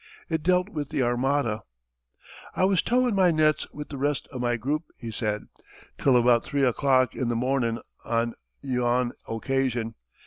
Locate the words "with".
0.69-0.89